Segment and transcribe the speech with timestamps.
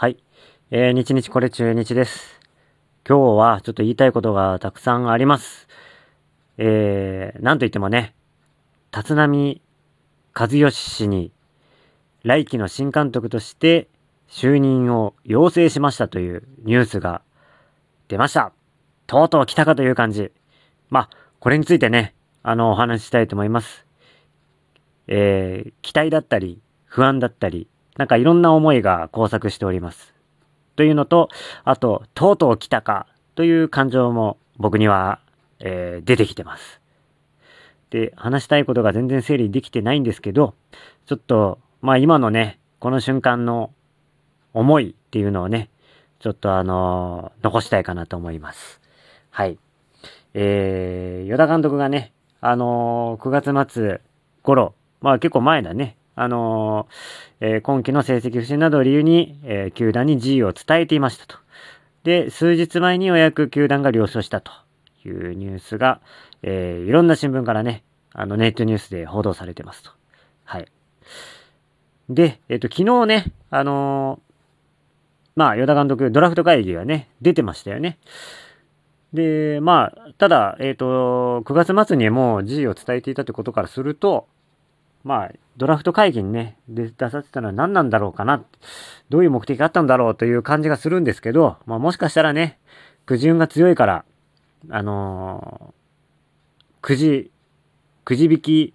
[0.00, 0.16] はい。
[0.70, 2.40] えー、日日これ中日です。
[3.06, 5.68] 今日はちょっと言いたいことがたくさんあります。
[6.56, 8.14] えー、なんといってもね、
[8.96, 9.60] 立浪
[10.34, 11.32] 和義氏に
[12.22, 13.88] 来季の新監督として
[14.26, 17.20] 就任を要請しましたというニュースが
[18.08, 18.54] 出ました。
[19.06, 20.32] とうとう来たかという感じ。
[20.88, 21.10] まあ、
[21.40, 23.84] これについてね、あの、お話ししたいと思います。
[25.08, 27.68] えー、期待だったり、不安だったり、
[28.00, 30.14] なんかいろんな思いが交錯しております。
[30.74, 31.28] というのと、
[31.64, 35.20] あと、とうとう来たかという感情も僕には、
[35.58, 36.80] えー、出てきてます。
[37.90, 40.54] で、話したいことが全然整理できてないんですけど、
[41.04, 43.70] ちょっと、まあ今のね、この瞬間の
[44.54, 45.68] 思いっていうのをね、
[46.20, 48.80] ちょっとあのー、残したいかなと思います。
[49.28, 49.58] はい。
[50.32, 54.00] えー、与田監督がね、あのー、9月末
[54.42, 61.38] 頃、まあ結構前だね、あのー、えー、今季の成績不振などを理由に、えー、球団に辞意を伝えていましたと。
[62.04, 64.52] で、数日前にようやく球団が了承したと
[65.06, 66.02] いうニュースが、
[66.42, 69.92] えー、いろんな新聞からね、あのネットニュースで報道されてますと。
[70.44, 70.66] はい。
[72.10, 74.20] で、えっ、と、昨日ね、あの
[75.36, 77.98] まあ、与田監督、ドラフト会議がね、出てましたよね。
[79.14, 84.28] で、まあ、ただ、えっ、と、9月末にもう辞意を伝えていたということからすると、
[85.02, 88.42] まあ、ドラフト会議にね、出させたのは何なんだろうかな。
[89.10, 92.58] どういう目的があったんだろうという感じがするんですけど、まあもしかしたらね、
[93.04, 94.06] くじ運が強いから、
[94.70, 97.30] あのー、くじ、
[98.06, 98.74] くじ引き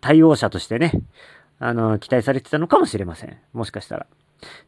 [0.00, 0.92] 対応者としてね、
[1.58, 3.36] あのー、期待されてたのかもしれません。
[3.52, 4.06] もしかしたら。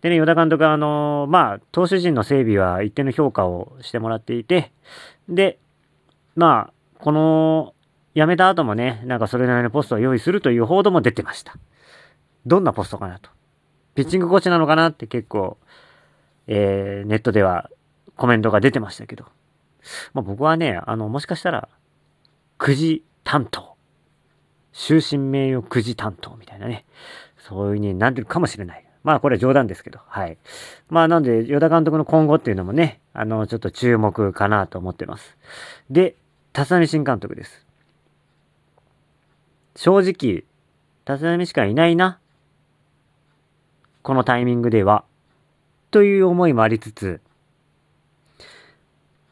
[0.03, 4.71] でね、与田監督は、あのー、まあ、投手陣の整備は一定の評価をしてもらっていて、
[5.31, 5.59] で、
[6.37, 7.73] まあ、この
[8.15, 11.57] 辞めた後もね、なんかそれなりのポストを用意するという報道も出てました。
[12.47, 13.31] どんなポストかなと。
[13.95, 15.59] ピッチングコーチなのかなって結構、
[16.47, 17.71] えー、ネットでは
[18.17, 19.25] コメントが出てましたけど。
[20.13, 21.69] まあ、僕はね、あの、もしかしたら、
[22.59, 23.77] くじ担当。
[24.73, 26.85] 終身名誉くじ担当みたいなね。
[27.39, 28.85] そういう風になってるかもしれない。
[29.05, 30.37] まあこれは冗談ですけど、はい。
[30.89, 35.37] まあなんで、与田監督の今後っていうのもね、あの、ちょっと注目かなと思ってます。
[35.91, 36.17] で、
[36.57, 37.68] 立浪新監督です。
[39.81, 40.43] 正直、
[41.07, 42.19] 立浪しかいないな。
[44.03, 45.05] このタイミングでは。
[45.93, 47.21] という思いもありつつ、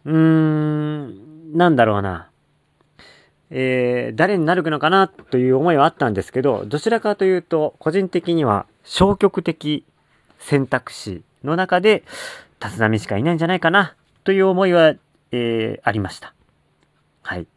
[0.05, 2.31] うーん、なんだろうな。
[3.51, 5.09] えー、誰になるのかな？
[5.09, 9.85] という思いはあったんですけど、どちらかというと、個人的には消極的
[10.39, 12.05] 選択肢の中で、
[12.63, 14.95] 立浪しかいないんじゃないかなという思いは、
[15.33, 16.35] えー、ありました。
[17.23, 17.49] はい。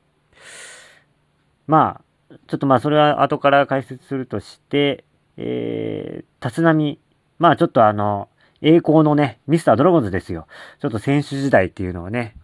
[1.67, 2.08] まあ、
[2.47, 5.03] ちょっとまあそれは後から解説するとして、
[5.37, 6.99] えー、立浪、
[7.39, 8.29] まあちょっとあの、
[8.61, 10.47] 栄光のね、ミスタードラゴンズですよ。
[10.81, 12.35] ちょっと選手時代っていうのをね、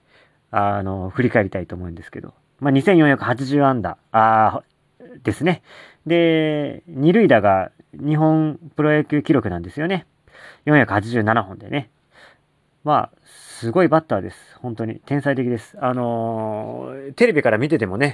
[0.51, 4.63] あの、振り返りたいと思うんですけど、まあ2480安打、あ
[5.23, 5.61] ですね。
[6.05, 10.05] で、二塁打が日本プロ野球記録なんですよね。
[10.65, 11.89] 487本でね。
[12.85, 14.37] まあ、すごいバッターです。
[14.61, 15.01] 本当に。
[15.07, 15.75] 天才的です。
[15.81, 18.13] あのー、テレビから見ててもね、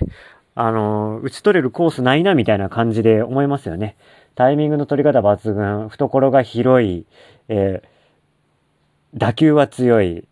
[0.56, 3.98] あのー、打ち取れるコースないなみたいな感じで思いますよね。
[4.34, 7.06] タイミングの取り方抜群、懐が広い、
[7.50, 10.26] えー、打球は強い。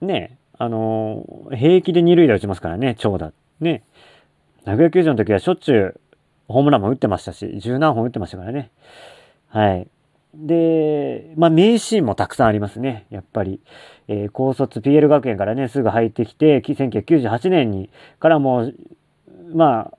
[0.00, 3.32] ね、あのー、平気で二塁打打ちますからね、長打。
[3.60, 3.84] ね。
[4.64, 6.00] 名古屋球場の時はしょっちゅう
[6.48, 8.72] ホームランも打ってましたし、十何本打ってましたからね。
[9.46, 9.86] はい。
[10.34, 13.06] で、まあ、名シーンもたくさんありますね。
[13.10, 13.60] やっぱり。
[14.06, 17.90] えー、高卒 PL 学園からね、すぐ入ってきて、1998年に、
[18.20, 18.74] からもう、
[19.54, 19.98] まあ、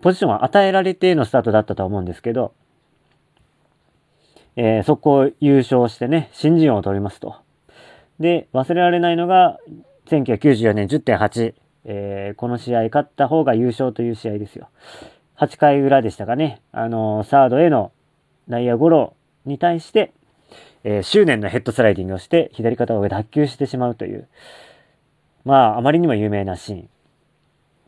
[0.00, 2.52] ポジションは与えられてのスタートだったと思うんですけど、
[4.56, 7.36] えー、そこを優勝してね、新人王を取りますと。
[8.18, 9.58] で、忘れられないのが、
[10.06, 11.54] 1994年10.8、
[11.84, 14.68] えー、この試合勝った方が優勝という試合ですよ。
[15.38, 16.60] 8回裏でしたかね。
[16.72, 17.92] あのー、サードへの
[18.48, 19.14] 内野ゴロ
[19.46, 20.12] に対して、
[20.84, 24.28] えー、執念のヘッドスライディングをして、左肩を上脱臼してしまうという、
[25.44, 26.88] まあ、あまりにも有名なシーン。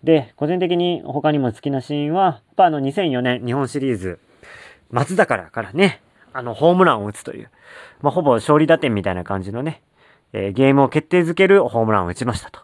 [0.03, 4.19] で、個人的に他にも好きなシーンは、やっぱあの2004年日本シリーズ、
[4.91, 6.03] 松坂からね、
[6.33, 7.51] あの、ホームランを打つという、
[8.03, 9.83] まあ、ほぼ勝利打点みたいな感じのね、
[10.33, 12.61] えー、ゲームを決定づけるホームランを打ちましたと。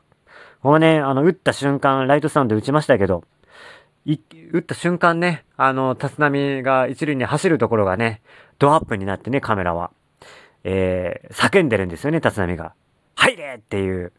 [0.62, 3.25] このね、あの、打った瞬間、ライトスタンド打ちましたけど、
[4.52, 8.20] 打った瞬間ね、あの、立浪が一塁に走るところがね、
[8.58, 9.90] ドアップになってね、カメラは。
[10.64, 12.74] えー、叫んでるんですよね、立浪が。
[13.14, 14.12] 入れっていう。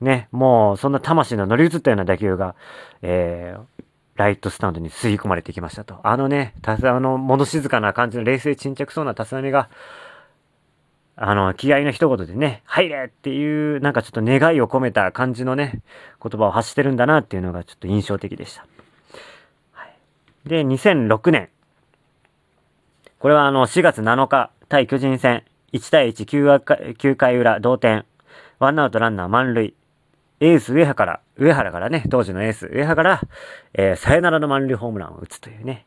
[0.00, 2.54] ね、もう、そんな魂の乗り移ったような打球が、
[3.02, 3.84] えー、
[4.16, 6.00] ライトスタンドに吸い込まれてきましたと。
[6.02, 9.68] あのね、たあの、物静かな感じの冷静沈着そうな立浪が、
[11.16, 15.80] あの、気合の一言でね、入れっていう、なんかちょっと願いを込めた感じのね、
[16.22, 18.66] 言葉を発してるんだなっていうのがちょっと印象的でした。
[19.72, 21.48] はい、で、2006年。
[23.18, 28.04] これはあの、4月7日、対巨人戦、1対1 9, 9回裏、同点。
[28.58, 29.74] ワンアウトランナー満塁。
[30.40, 33.20] エース上原から、上原からね、当時のエース上原から、
[33.72, 35.86] えー、サヨナラの満塁ホームランを打つというね、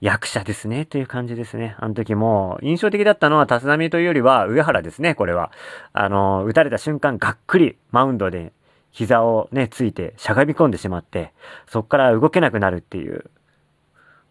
[0.00, 1.74] 役者ですね、という感じですね。
[1.78, 5.50] あの時も、印象的だったのは、立浪というよりは、上原ですね、これは。
[5.92, 8.52] あの、打たれた瞬間、がっくり、マウンドで、
[8.92, 11.32] 膝をね、ついて、しゃがみ込んでしまって、
[11.66, 13.24] そこから動けなくなるっていう。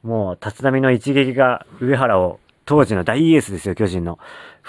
[0.04, 4.20] もう、立浪の一撃が、上原を、当時の大エースですよ、巨人の。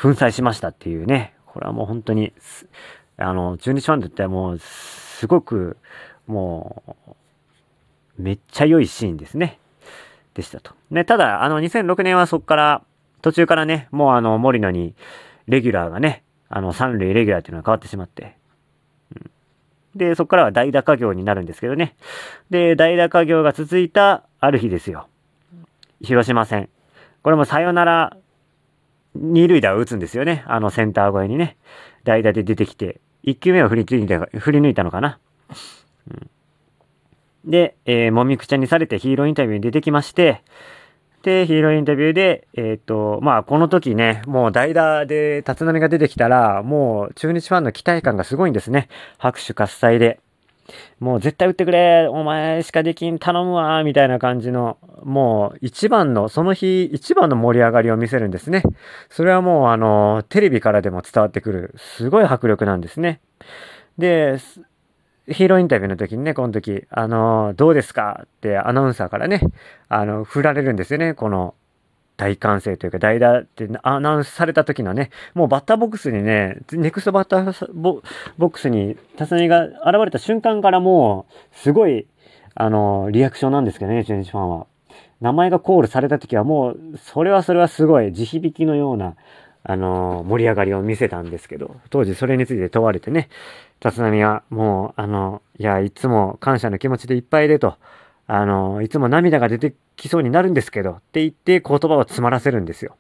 [0.01, 1.35] 粉砕しましたっていうね。
[1.47, 2.33] これはもう本当に、
[3.17, 5.77] あの、中日ファンとってはもう、すごく、
[6.29, 9.59] もう、めっちゃ良いシーンですね。
[10.35, 10.75] でしたと。
[10.93, 12.83] ね、ただ、あの、2006年はそこから、
[13.21, 14.95] 途中からね、もうあの、森野に、
[15.49, 18.37] レギュラーがね、あの、三塁レギュラーっていうのが変わってしまって、
[19.97, 21.97] で、そこからは代打家業になるんですけどね。
[22.51, 25.09] で、代打家業が続いたある日ですよ。
[26.01, 26.69] 広島戦。
[27.29, 28.17] これもサヨナラ、
[29.15, 30.45] 二塁打を打つんですよね。
[30.47, 31.59] あのセンター越えにね。
[32.03, 35.19] 代打で出てきて、一球目を振り抜いた、振り抜いたのかな。
[36.11, 36.31] うん
[37.45, 40.43] で、えー、もみくちゃにされてヒーローインタビューに出てきまして、
[41.23, 48.89] で、ヒーローインタビューで、えっ、ー、と、まあ、この時ね、もう代打で立浪が出てきたら、もう中日ファンの期待感がすごいんですね。
[49.19, 50.19] 拍手喝采で。
[51.01, 58.63] もう絶対打ってくれお前しかできん頼むわみたいな感じの、もう一番の、その日一番の盛り上がりを見せるんですね。
[59.09, 63.21] それはもうあの、テレビからでも伝わってくる、すごい迫力なんですね。
[63.97, 64.39] で、
[65.31, 68.23] ヒーローインタビューの時にね、この時、あの、どうですか？
[68.25, 69.41] ってアナウンサーからね、
[69.89, 71.55] あの、振られるんですよね、この
[72.19, 78.03] 大歓声というか、代打ってアナウンスされた時のね、もうバッターボックスにね、ネクストバッターボ
[78.39, 82.09] ックスに、辰巳が現れた瞬間からもう、すごい、
[82.57, 84.67] あの、リアクションなんですけどね、中日ファンは。
[85.21, 89.15] 名前がコールされた時はもう、それはそれはすごい、地響きのような、
[89.63, 93.29] あの、盛り上がりを見せたんですけど、当時それについて問われてね、
[93.85, 97.77] 立浪はもう、あの、いや、いつも感謝の気持ちでいっぱいでと、
[98.29, 102.97] あの、いつも涙が出てきそうになるんですけど、って言って言葉を詰まらせるんですよ。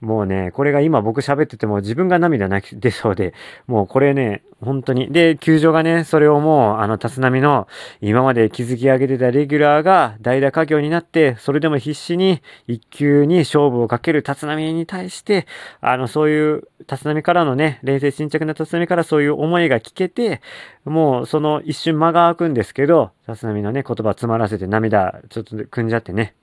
[0.00, 3.34] もうね、これが今僕喋ってても自分が涙泣き出そうで、
[3.66, 5.10] もうこれね、本当に。
[5.10, 7.66] で、球場がね、それをもう、あの、立浪の
[8.00, 15.46] 今まで築き上げてたレギュラーが代打家業になって、それでも必死に一球に勝負をかける立浪に対して、
[15.80, 20.40] あの、そういう立浪からのね、冷静沈着な立浪からそういう思いが聞けて、
[20.84, 26.34] もうその一瞬間が空くんですけど、立浪のね、言葉詰まらせて涙ちょっと汲んじゃってね。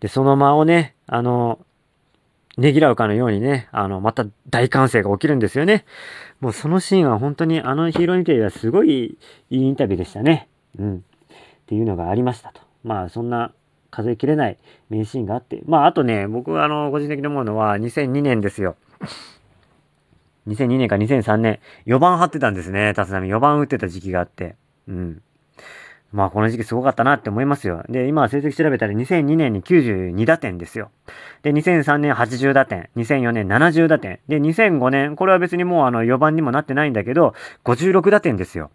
[0.00, 1.60] で、その間をね、あの、
[2.58, 5.84] ねぎらうかのようにね、あの、また大歓声が起きるんですよね。
[6.40, 9.16] もうそのシーンは本当にあのヒーローインタビューはすごい
[9.50, 10.48] いいインタビューでしたね。
[10.76, 10.96] うん。
[10.96, 11.00] っ
[11.66, 12.60] ていうのがありましたと。
[12.82, 13.52] まあそんな
[13.90, 14.58] 数えきれない
[14.90, 15.62] 名シーンがあって。
[15.66, 18.76] まああとね、僕はあの、個人的に思うのは2002年ですよ。
[20.48, 23.20] 2002年か2003年、4番張ってたんですね、立浪。
[23.20, 24.56] 4番打ってた時期があって。
[24.88, 25.22] うん。
[26.12, 27.84] まあこの時期すごかったなって思いますよ。
[27.88, 30.90] で、今成績調べたら2002年に92打点ですよ。
[31.42, 34.18] で、2003年80打点、2004年70打点。
[34.26, 37.34] で、2005年、これは別にもうあの4番にもなってないんだけど、
[37.64, 38.70] 56打点ですよ。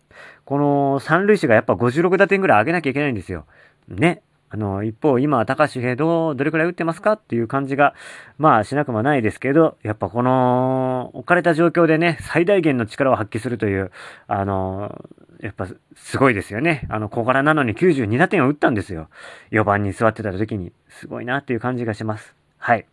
[0.45, 3.45] この三塁手がやっぱ56打点ぐらい上げなきゃいけないんですよ。
[3.87, 4.21] ね。
[4.53, 7.95] あの、一方、今、高橋平どどれくらい打ってますかっていう感じが、
[8.37, 13.91] まあ、しなくもないですけど、やっぱこの、置かれた状況でね、最大限の力を発揮するという、
[14.27, 15.09] あの、
[15.41, 16.85] やっぱ、すごいですよね。
[16.89, 19.09] あの、小柄なのに92打点を打ったんですよ。
[19.49, 20.71] 4番に座ってた時に。
[20.87, 22.35] すごいなっていう感じがします。
[22.59, 22.85] はい。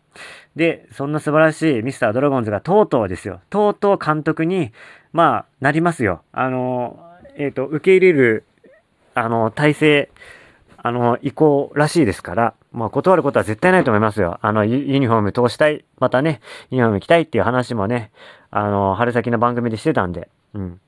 [0.55, 3.39] で、そんな素晴らしいミスタードラゴンズがとうとうですよ。
[3.51, 4.71] とうとう監督に、
[5.13, 6.23] まあ、なりますよ。
[6.31, 6.99] あの、
[7.37, 8.45] えっ、ー、と、受け入れる、
[9.13, 10.09] あの、体制、
[10.83, 14.39] あの、意向らしいですから、まあ、断ることは絶対ないと思いますよ。
[14.41, 18.11] あの、ユニフォーム通したい、またね、ユニフォーム着たいっていう話もね、
[18.49, 20.79] あの、春先の番組でしてたんで、うん。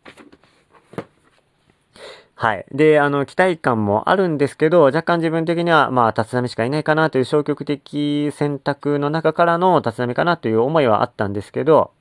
[2.35, 2.65] はい。
[2.71, 11.91] で、あの、期待感もあるんですけど、若干自分的には、まあ、立浪しかいないかなという消極的選択の中からの立浪かなという思いはあったんですけど、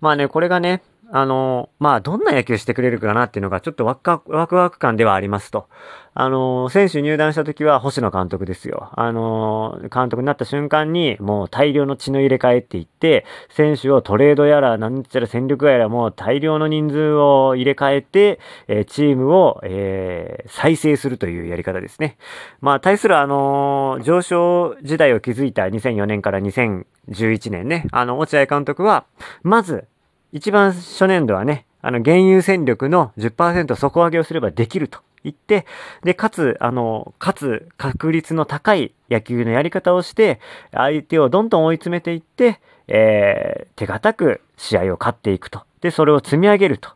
[0.00, 0.82] まあね、これがね、
[1.14, 5.68] あの、まあ、どんな野球してくれるかなっていうのがちょっとワクワク感ではありますと。
[6.14, 8.88] あの、選手入団した時は星野監督ですよ。
[8.92, 22.16] あの、監督になった瞬間にもう大量の血の入れ替えって言って、選手をトレードやら、なんちゃら戦力やらもう大量の人数を入れ替えて、え、チームを、えー、再生するというやり方ですね。
[22.62, 29.04] まあ、対するあの、上昇時代を築いた2004年から2011年ね、あの、落合監督は、
[29.42, 29.84] まず、
[30.32, 35.66] 一番初年度はね、あの、現有戦力の10%底上げをすればできると言って、
[36.02, 40.40] で、かつ、あの、かつ確率の高い野球のやり方をして、
[40.72, 45.62] 相手をどんどん追い詰めていって、えー、手堅く試合を勝っていくと。
[45.80, 46.90] で、それを積み上げると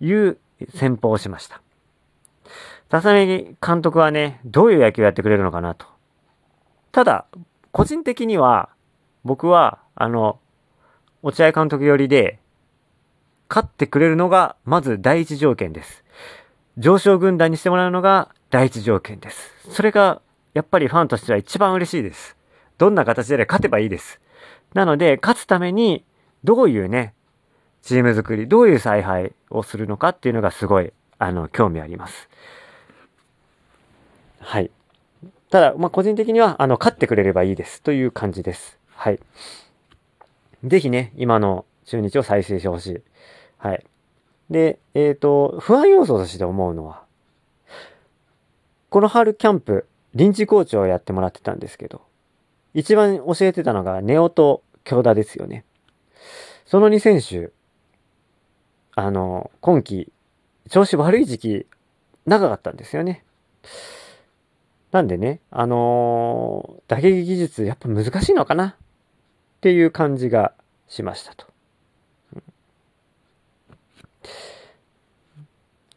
[0.00, 0.38] いう
[0.74, 1.60] 戦法をしました。
[2.90, 5.86] 笹目監督はね、どういう野球をやってくれるのかなと。
[6.92, 7.26] ただ、
[7.72, 8.70] 個人的には、
[9.24, 10.38] 僕は、あの、
[11.22, 12.38] 落合監督寄りで、
[13.48, 16.04] 勝ってくれるのが、まず第一条件です。
[16.78, 19.50] 上昇軍団にしてもらうのが第一条件です。
[19.70, 20.20] それが、
[20.54, 22.36] やっぱりファンとしては一番嬉しいです。
[22.78, 24.20] どんな形で勝てばいいです。
[24.74, 26.04] なので、勝つために、
[26.44, 27.14] どういうね、
[27.82, 32.28] チーム作り、どういう采配をするのかっていうのがすごい、あの、興味あります。
[34.40, 34.70] はい。
[35.50, 38.78] ただ、まあ、個人的には、あの、勝ってくれればいいですという感じです。
[38.94, 39.20] はい。
[40.64, 43.02] ぜひね、今の中日を再生してほしい。
[43.58, 43.84] はい。
[44.50, 47.02] で、えっ、ー、と、不安要素として思うのは、
[48.90, 52.02] この春キャンプ、臨時コーチをやってもらってたんですけど、
[52.74, 55.64] 一番教えてたのがネオと京田ですよね。
[56.64, 57.50] その2選手、
[58.94, 60.12] あの、今季、
[60.70, 61.66] 調子悪い時期、
[62.24, 63.24] 長かったんですよね。
[64.92, 68.74] なんでね、あのー、打撃技術、やっぱ難しいのかなっ
[69.60, 70.54] ていう感じが
[70.88, 71.46] しましたと。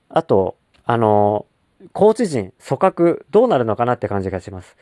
[0.09, 1.45] あと、あの、
[1.93, 4.75] コーチ陣、組閣、どうなるのかなって感じがします。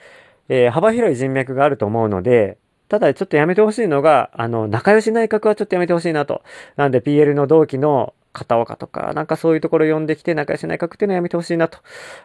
[0.49, 6.41] えー、幅広い人脈があると思うので、ただちょっとやめてほしいのが、あの、仲良し内閣はちょっとやめてほしいなと。
[6.77, 11.79] なんで PL の同期の片岡とか、なんかそういうところ呼んできて仲良し内閣っていうのはやめてほしいなと。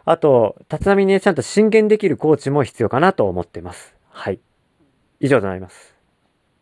[0.05, 3.97] あと、立浪にね、ちゃんと進言できるコーチも必要かなと思ってます。
[4.11, 4.39] はい。
[5.19, 5.92] 以上となります。